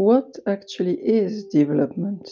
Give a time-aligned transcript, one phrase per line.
[0.00, 2.26] what actually is development?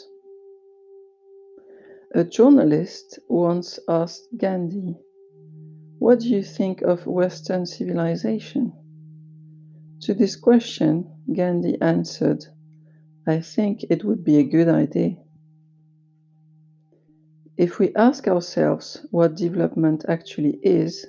[2.15, 4.97] A journalist once asked Gandhi,
[5.99, 8.73] What do you think of Western civilization?
[10.01, 12.43] To this question, Gandhi answered,
[13.27, 15.19] I think it would be a good idea.
[17.59, 21.07] If we ask ourselves what development actually is,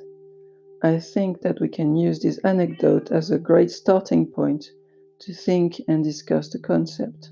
[0.83, 4.65] I think that we can use this anecdote as a great starting point
[5.20, 7.29] to think and discuss the concept.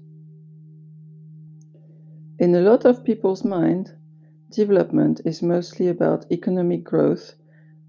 [2.39, 3.91] In a lot of people's mind,
[4.51, 7.33] development is mostly about economic growth,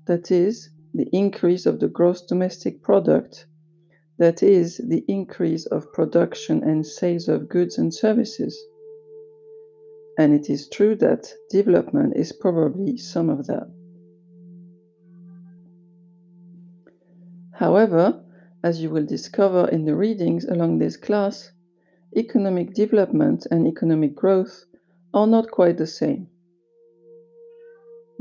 [0.07, 3.47] that is, the increase of the gross domestic product,
[4.19, 8.59] that is, the increase of production and sales of goods and services.
[10.19, 13.71] And it is true that development is probably some of that.
[17.53, 18.25] However,
[18.63, 21.53] as you will discover in the readings along this class,
[22.17, 24.65] economic development and economic growth
[25.15, 26.29] are not quite the same.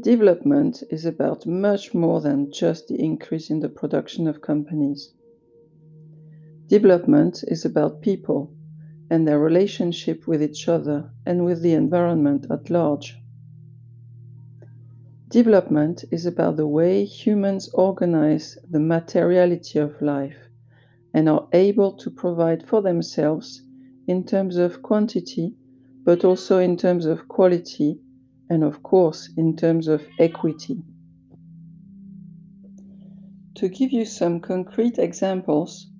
[0.01, 5.13] Development is about much more than just the increase in the production of companies.
[6.67, 8.53] Development is about people
[9.09, 13.17] and their relationship with each other and with the environment at large.
[15.29, 20.37] Development is about the way humans organize the materiality of life
[21.13, 23.61] and are able to provide for themselves
[24.07, 25.53] in terms of quantity,
[26.05, 27.99] but also in terms of quality,
[28.49, 30.81] and of course, in terms of equity.
[33.55, 35.91] To give you some concrete examples,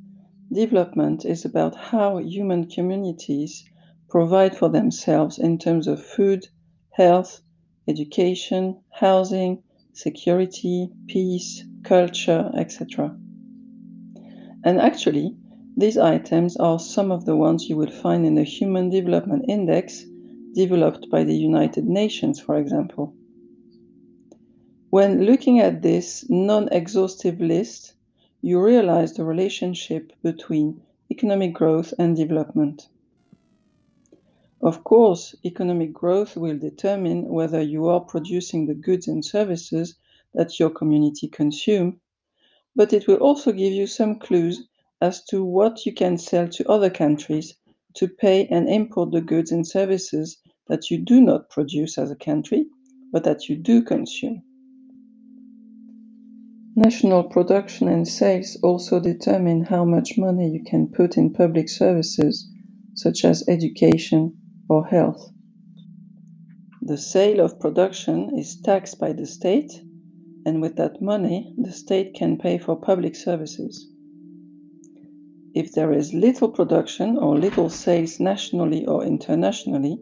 [0.54, 3.66] development is about how human communities
[4.10, 6.48] provide for themselves in terms of food,
[6.92, 7.42] health,
[7.88, 13.16] education, housing, security, peace, culture, etc.
[14.64, 15.36] And actually,
[15.78, 20.06] these items are some of the ones you will find in the Human Development Index
[20.54, 23.14] developed by the United Nations, for example.
[24.90, 27.94] When looking at this non exhaustive list,
[28.42, 30.82] you realize the relationship between
[31.12, 32.88] economic growth and development.
[34.62, 39.96] Of course, economic growth will determine whether you are producing the goods and services
[40.34, 42.02] that your community consume,
[42.76, 44.68] but it will also give you some clues
[45.00, 47.54] as to what you can sell to other countries
[47.94, 50.38] to pay and import the goods and services
[50.68, 52.66] that you do not produce as a country,
[53.12, 54.42] but that you do consume.
[56.76, 62.50] National production and sales also determine how much money you can put in public services,
[62.96, 64.36] such as education
[64.70, 65.32] or health.
[66.82, 69.72] The sale of production is taxed by the state,
[70.46, 73.90] and with that money, the state can pay for public services.
[75.54, 80.00] If there is little production or little sales nationally or internationally,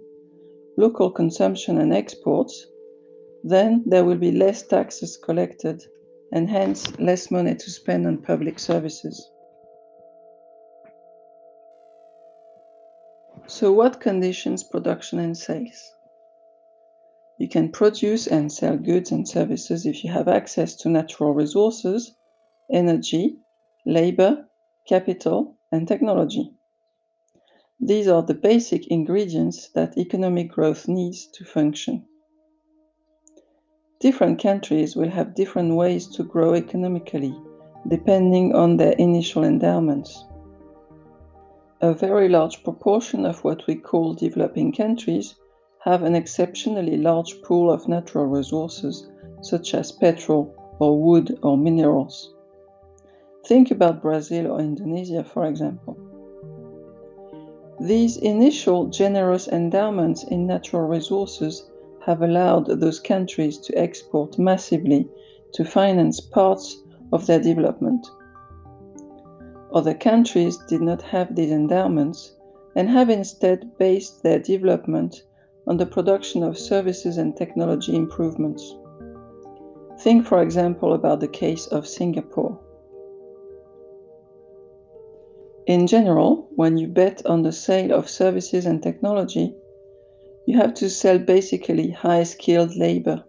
[0.78, 2.66] local consumption and exports,
[3.44, 5.82] then there will be less taxes collected
[6.32, 9.26] and hence less money to spend on public services.
[13.48, 15.94] So, what conditions production and sales?
[17.38, 22.16] You can produce and sell goods and services if you have access to natural resources,
[22.72, 23.38] energy,
[23.86, 24.48] labor,
[24.88, 26.54] capital, and technology.
[27.80, 32.06] These are the basic ingredients that economic growth needs to function.
[34.00, 37.38] Different countries will have different ways to grow economically,
[37.88, 40.24] depending on their initial endowments.
[41.82, 45.36] A very large proportion of what we call developing countries
[45.80, 49.10] have an exceptionally large pool of natural resources,
[49.42, 52.34] such as petrol or wood or minerals.
[53.46, 55.98] Think about Brazil or Indonesia, for example.
[57.82, 61.70] These initial generous endowments in natural resources
[62.06, 65.10] have allowed those countries to export massively
[65.54, 66.82] to finance parts
[67.12, 68.08] of their development.
[69.76, 72.34] Other countries did not have these endowments
[72.78, 75.24] and have instead based their development
[75.68, 78.74] on the production of services and technology improvements.
[80.00, 82.58] Think, for example, about the case of Singapore.
[85.68, 89.54] In general, when you bet on the sale of services and technology,
[90.46, 93.26] you have to sell basically high skilled labor.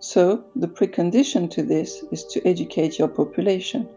[0.00, 3.88] So, the precondition to this is to educate your population.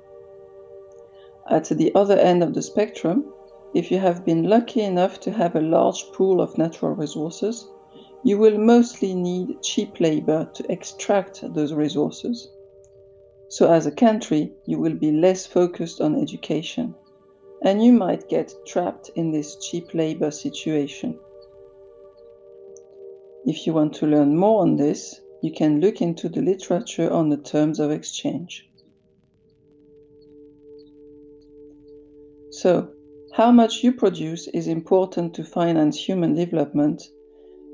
[1.49, 3.33] At the other end of the spectrum,
[3.73, 7.67] if you have been lucky enough to have a large pool of natural resources,
[8.23, 12.49] you will mostly need cheap labor to extract those resources.
[13.49, 16.95] So, as a country, you will be less focused on education
[17.61, 21.17] and you might get trapped in this cheap labor situation.
[23.45, 27.29] If you want to learn more on this, you can look into the literature on
[27.29, 28.66] the terms of exchange.
[32.59, 32.89] So,
[33.33, 37.03] how much you produce is important to finance human development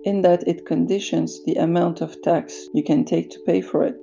[0.04, 3.96] in that it conditions the amount of tax you can take to pay for it.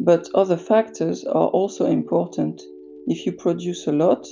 [0.00, 2.60] But other factors are also important.
[3.06, 4.26] If you produce a lot,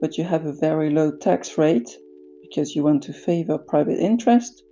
[0.00, 1.96] but you have a very low tax rate
[2.42, 4.64] because you want to favor private interest,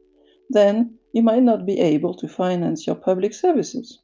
[0.50, 4.00] then you might not be able to finance your public services.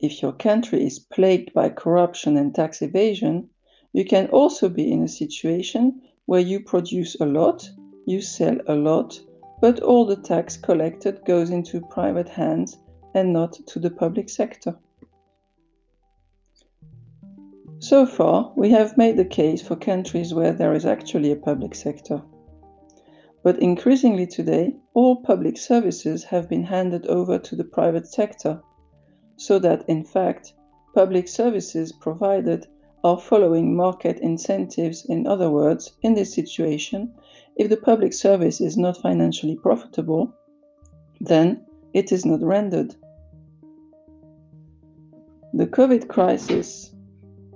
[0.00, 3.50] If your country is plagued by corruption and tax evasion,
[3.92, 7.68] you can also be in a situation where you produce a lot,
[8.06, 9.20] you sell a lot,
[9.60, 12.78] but all the tax collected goes into private hands
[13.14, 14.76] and not to the public sector.
[17.80, 21.74] So far, we have made the case for countries where there is actually a public
[21.74, 22.22] sector.
[23.42, 28.60] But increasingly today, all public services have been handed over to the private sector,
[29.36, 30.52] so that in fact,
[30.94, 32.66] public services provided
[33.02, 35.04] are following market incentives.
[35.06, 37.14] In other words, in this situation,
[37.56, 40.34] if the public service is not financially profitable,
[41.20, 42.94] then it is not rendered.
[45.52, 46.94] The COVID crisis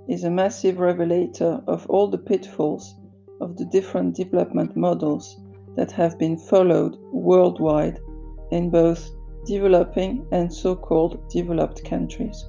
[0.07, 2.95] is a massive revelator of all the pitfalls
[3.41, 5.39] of the different development models
[5.75, 7.99] that have been followed worldwide
[8.51, 9.09] in both
[9.45, 12.45] developing and so called developed countries.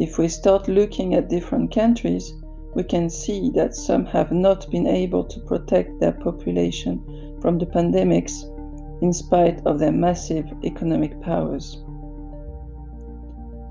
[0.00, 2.32] If we start looking at different countries,
[2.74, 7.66] we can see that some have not been able to protect their population from the
[7.66, 8.44] pandemics
[9.02, 11.84] in spite of their massive economic powers.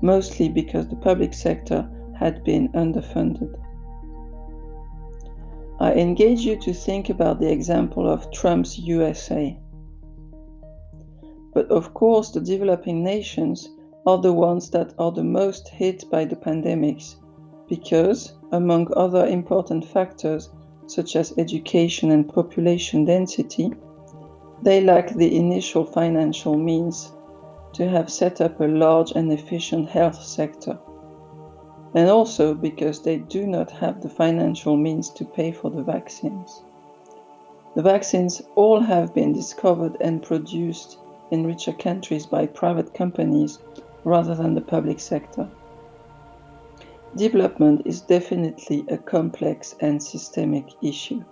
[0.02, 3.52] Mostly because the public sector had been underfunded.
[5.80, 9.58] I engage you to think about the example of Trump's USA.
[11.52, 13.68] But of course, the developing nations
[14.06, 17.16] are the ones that are the most hit by the pandemics
[17.68, 20.50] because, among other important factors
[20.86, 23.72] such as education and population density,
[24.62, 27.12] they lack the initial financial means
[27.72, 30.78] to have set up a large and efficient health sector.
[31.94, 36.62] And also because they do not have the financial means to pay for the vaccines.
[37.76, 40.98] The vaccines all have been discovered and produced
[41.30, 43.60] in richer countries by private companies
[44.04, 45.48] rather than the public sector.
[47.16, 51.24] Development is definitely a complex and systemic issue.